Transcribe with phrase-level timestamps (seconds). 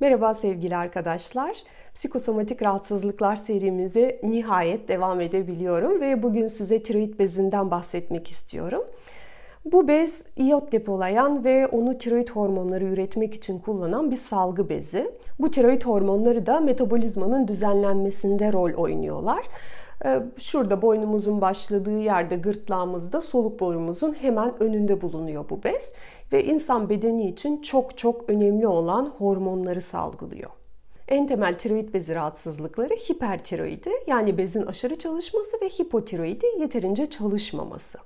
[0.00, 1.56] Merhaba sevgili arkadaşlar.
[1.94, 8.82] Psikosomatik rahatsızlıklar serimize nihayet devam edebiliyorum ve bugün size tiroid bezinden bahsetmek istiyorum.
[9.64, 15.10] Bu bez iot depolayan ve onu tiroid hormonları üretmek için kullanan bir salgı bezi.
[15.40, 19.44] Bu tiroid hormonları da metabolizmanın düzenlenmesinde rol oynuyorlar.
[20.04, 25.94] Ee, şurada boynumuzun başladığı yerde gırtlağımızda soluk borumuzun hemen önünde bulunuyor bu bez
[26.32, 30.50] ve insan bedeni için çok çok önemli olan hormonları salgılıyor.
[31.08, 37.98] En temel tiroid bezi rahatsızlıkları hipertiroidi yani bezin aşırı çalışması ve hipotiroidi yeterince çalışmaması.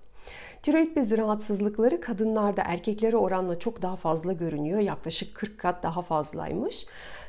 [0.62, 4.80] Tiroid bezi rahatsızlıkları kadınlarda erkeklere oranla çok daha fazla görünüyor.
[4.80, 6.86] Yaklaşık 40 kat daha fazlaymış.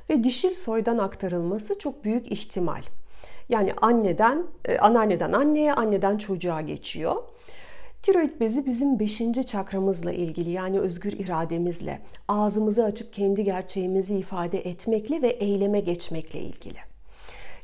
[0.10, 2.82] Ve dişil soydan aktarılması çok büyük ihtimal.
[3.49, 7.16] Yani anneden, e, anneanneden anneye, anneden çocuğa geçiyor.
[8.02, 15.21] Tiroid bezi bizim beşinci çakramızla ilgili yani özgür irademizle, ağzımızı açıp kendi gerçeğimizi ifade etmekle
[15.21, 16.95] ve eyleme geçmekle ilgili.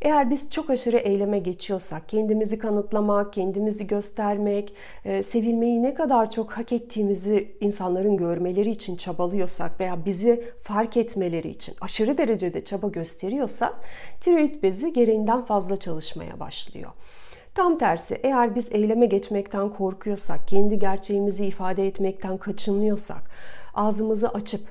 [0.02, 4.74] Eğer biz çok aşırı eyleme geçiyorsak, kendimizi kanıtlamak, kendimizi göstermek,
[5.06, 11.50] e, sevilmeyi ne kadar çok hak ettiğimizi insanların görmeleri için çabalıyorsak veya bizi fark etmeleri
[11.50, 13.74] için aşırı derecede çaba gösteriyorsak,
[14.22, 16.92] tiroid bezi gereğinden fazla çalışmaya başlıyor.
[17.56, 23.32] Tam tersi eğer biz eyleme geçmekten korkuyorsak, kendi gerçeğimizi ifade etmekten kaçınıyorsak,
[23.74, 24.62] ağzımızı açıp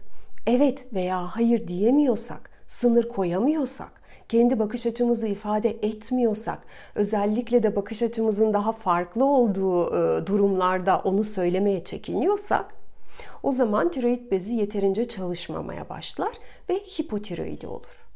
[0.46, 3.99] evet veya hayır diyemiyorsak, sınır koyamıyorsak,
[4.30, 6.58] kendi bakış açımızı ifade etmiyorsak,
[6.94, 12.74] özellikle de bakış açımızın daha farklı olduğu e, durumlarda onu söylemeye çekiniyorsak,
[13.42, 16.32] o zaman tiroid bezi yeterince çalışmamaya başlar
[16.68, 18.06] ve hipotiroidi olur.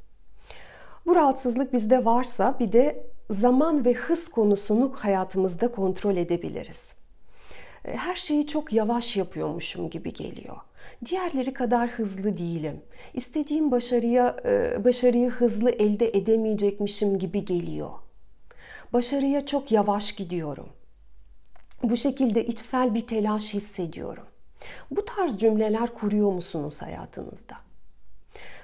[1.06, 6.94] Bu rahatsızlık bizde varsa bir de zaman ve hız konusunu hayatımızda kontrol edebiliriz.
[7.84, 10.56] E, her şeyi çok yavaş yapıyormuşum gibi geliyor.
[11.06, 12.82] Diğerleri kadar hızlı değilim.
[13.14, 17.90] İstediğim başarıya e, başarıyı hızlı elde edemeyecekmişim gibi geliyor.
[18.92, 20.68] Başarıya çok yavaş gidiyorum.
[21.82, 24.26] Bu şekilde içsel bir telaş hissediyorum.
[24.90, 27.54] Bu tarz cümleler kuruyor musunuz hayatınızda?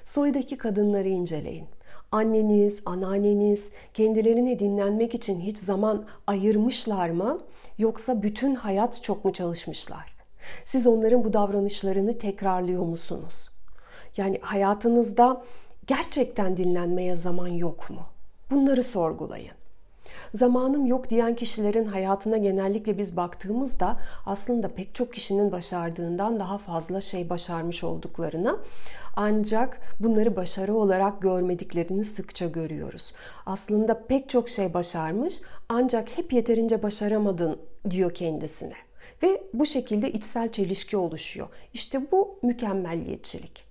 [0.04, 1.66] Soydaki kadınları inceleyin
[2.12, 7.40] anneniz, anneanneniz kendilerine dinlenmek için hiç zaman ayırmışlar mı?
[7.78, 10.19] Yoksa bütün hayat çok mu çalışmışlar?
[10.64, 13.50] Siz onların bu davranışlarını tekrarlıyor musunuz?
[14.16, 15.42] Yani hayatınızda
[15.86, 18.02] gerçekten dinlenmeye zaman yok mu?
[18.50, 19.60] Bunları sorgulayın.
[20.34, 23.96] Zamanım yok diyen kişilerin hayatına genellikle biz baktığımızda
[24.26, 28.58] aslında pek çok kişinin başardığından daha fazla şey başarmış olduklarını
[29.16, 33.14] ancak bunları başarı olarak görmediklerini sıkça görüyoruz.
[33.46, 37.58] Aslında pek çok şey başarmış ancak hep yeterince başaramadın
[37.90, 38.74] diyor kendisine.
[39.22, 41.48] Ve bu şekilde içsel çelişki oluşuyor.
[41.74, 43.70] İşte bu mükemmelliyetçilik.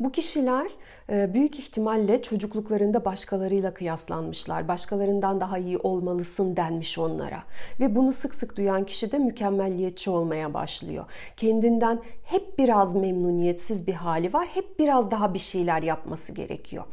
[0.00, 0.66] Bu kişiler
[1.10, 4.68] e, büyük ihtimalle çocukluklarında başkalarıyla kıyaslanmışlar.
[4.68, 7.42] Başkalarından daha iyi olmalısın denmiş onlara.
[7.80, 11.04] Ve bunu sık sık duyan kişi de mükemmelliyetçi olmaya başlıyor.
[11.36, 14.48] Kendinden hep biraz memnuniyetsiz bir hali var.
[14.54, 16.84] Hep biraz daha bir şeyler yapması gerekiyor.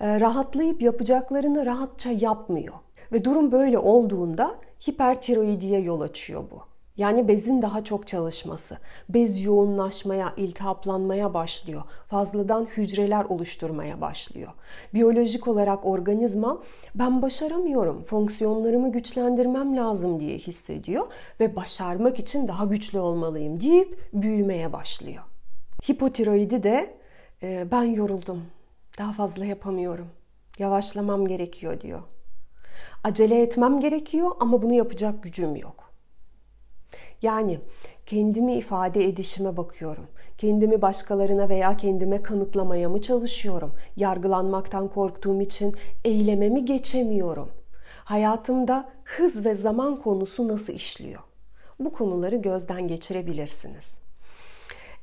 [0.00, 2.74] E, rahatlayıp yapacaklarını rahatça yapmıyor.
[3.12, 4.54] Ve durum böyle olduğunda
[4.88, 6.70] hipertiroidiye yol açıyor bu.
[7.00, 8.78] Yani bezin daha çok çalışması.
[9.08, 11.82] Bez yoğunlaşmaya, iltihaplanmaya başlıyor.
[12.08, 14.52] Fazladan hücreler oluşturmaya başlıyor.
[14.94, 16.62] Biyolojik olarak organizma
[16.94, 21.06] ben başaramıyorum, fonksiyonlarımı güçlendirmem lazım diye hissediyor
[21.40, 25.22] ve başarmak için daha güçlü olmalıyım deyip büyümeye başlıyor.
[25.90, 26.94] Hipotiroidi de
[27.42, 28.42] e, ben yoruldum,
[28.98, 30.06] daha fazla yapamıyorum,
[30.58, 32.02] yavaşlamam gerekiyor diyor.
[33.04, 35.90] Acele etmem gerekiyor ama bunu yapacak gücüm yok.
[37.22, 37.60] Yani
[38.06, 40.06] kendimi ifade edişime bakıyorum.
[40.38, 43.74] Kendimi başkalarına veya kendime kanıtlamaya mı çalışıyorum?
[43.96, 45.74] Yargılanmaktan korktuğum için
[46.04, 47.48] eylememi geçemiyorum.
[48.04, 51.20] Hayatımda hız ve zaman konusu nasıl işliyor?
[51.78, 54.09] Bu konuları gözden geçirebilirsiniz.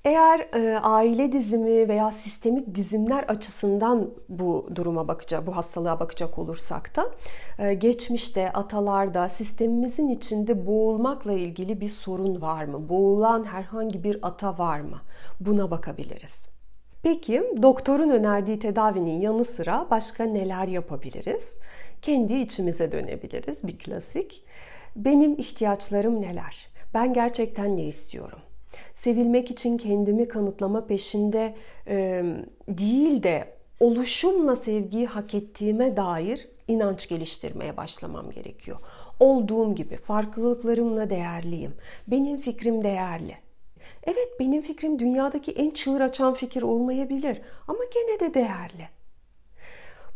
[0.08, 6.96] Eğer e, aile dizimi veya sistemik dizimler açısından bu duruma bakacak, bu hastalığa bakacak olursak
[6.96, 7.12] da
[7.60, 12.90] e, geçmişte, atalarda, sistemimizin içinde boğulmakla ilgili bir sorun var mı?
[12.90, 15.02] Boğulan herhangi bir ata var mı?
[15.40, 16.50] Buna bakabiliriz.
[17.04, 21.60] Peki doktorun önerdiği tedavinin yanı sıra başka neler yapabiliriz?
[22.02, 24.44] Kendi içimize dönebiliriz bir klasik.
[24.96, 26.68] Benim ihtiyaçlarım neler?
[26.94, 28.40] Ben gerçekten ne istiyorum?
[28.98, 31.56] Sevilmek için kendimi kanıtlama peşinde
[31.88, 32.24] e,
[32.68, 38.78] değil de oluşumla sevgiyi hak ettiğime dair inanç geliştirmeye başlamam gerekiyor.
[39.20, 41.74] Olduğum gibi farklılıklarımla değerliyim.
[42.08, 43.38] Benim fikrim değerli.
[44.04, 48.90] Evet benim fikrim dünyadaki en çığır açan fikir olmayabilir ama gene de değerli.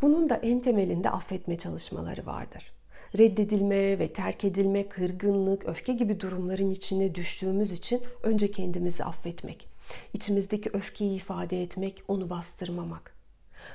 [0.01, 2.80] Bunun da en temelinde affetme çalışmaları vardır.
[3.17, 9.67] Reddedilme ve terk edilme, kırgınlık, öfke gibi durumların içine düştüğümüz için önce kendimizi affetmek,
[10.13, 13.15] içimizdeki öfkeyi ifade etmek, onu bastırmamak.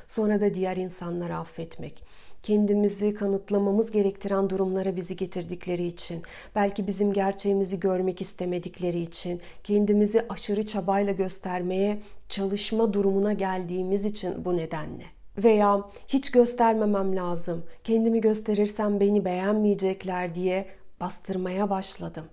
[0.06, 2.02] Sonra da diğer insanları affetmek,
[2.42, 6.22] kendimizi kanıtlamamız gerektiren durumlara bizi getirdikleri için,
[6.54, 14.56] belki bizim gerçeğimizi görmek istemedikleri için, kendimizi aşırı çabayla göstermeye çalışma durumuna geldiğimiz için bu
[14.56, 15.15] nedenle.
[15.38, 20.66] Veya hiç göstermemem lazım, kendimi gösterirsem beni beğenmeyecekler diye
[21.00, 22.24] bastırmaya başladım.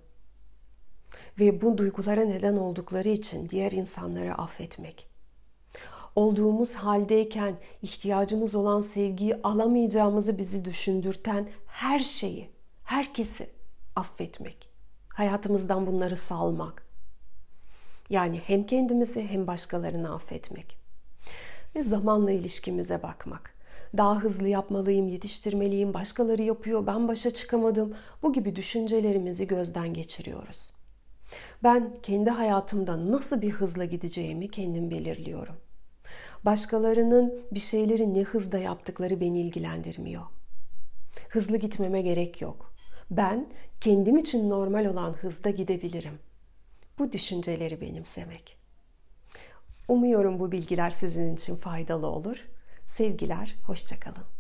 [1.40, 5.14] Ve bu duygulara neden oldukları için diğer insanları affetmek
[6.16, 12.50] olduğumuz haldeyken ihtiyacımız olan sevgiyi alamayacağımızı bizi düşündürten her şeyi,
[12.84, 13.50] herkesi
[13.96, 14.70] affetmek.
[15.10, 16.88] Hayatımızdan bunları salmak.
[18.10, 20.83] Yani hem kendimizi hem başkalarını affetmek.
[21.76, 23.54] Ve zamanla ilişkimize bakmak.
[23.98, 27.94] Daha hızlı yapmalıyım, yetiştirmeliyim, başkaları yapıyor, ben başa çıkamadım.
[28.24, 30.74] Bu gibi düşüncelerimizi gözden geçiriyoruz.
[31.64, 35.56] Ben kendi hayatımda nasıl bir hızla gideceğimi kendim belirliyorum.
[36.46, 40.24] Başkalarının bir şeyleri ne hızda yaptıkları beni ilgilendirmiyor.
[41.30, 42.74] Hızlı gitmeme gerek yok.
[43.12, 43.50] Ben
[43.82, 46.20] kendim için normal olan hızda gidebilirim.
[47.00, 48.63] Bu düşünceleri benimsemek.
[49.88, 52.38] Umuyorum bu bilgiler sizin için faydalı olur.
[52.86, 54.33] Sevgiler, hoşçakalın.